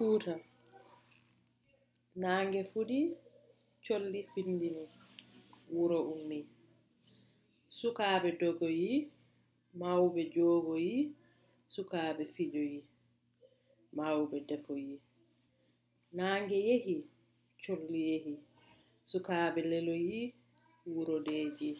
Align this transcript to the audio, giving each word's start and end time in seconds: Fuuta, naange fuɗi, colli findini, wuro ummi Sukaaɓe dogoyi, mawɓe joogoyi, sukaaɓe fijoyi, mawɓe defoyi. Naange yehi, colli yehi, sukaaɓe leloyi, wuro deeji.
Fuuta, 0.00 0.34
naange 2.20 2.60
fuɗi, 2.70 2.98
colli 3.84 4.20
findini, 4.32 4.82
wuro 5.74 5.98
ummi 6.14 6.38
Sukaaɓe 7.78 8.30
dogoyi, 8.40 8.90
mawɓe 9.80 10.22
joogoyi, 10.34 10.94
sukaaɓe 11.74 12.24
fijoyi, 12.34 12.78
mawɓe 13.96 14.36
defoyi. 14.48 14.94
Naange 16.16 16.56
yehi, 16.68 16.96
colli 17.62 18.00
yehi, 18.10 18.34
sukaaɓe 19.10 19.60
leloyi, 19.70 20.20
wuro 20.92 21.16
deeji. 21.26 21.70